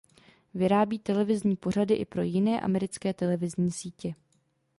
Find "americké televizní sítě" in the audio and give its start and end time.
2.61-4.15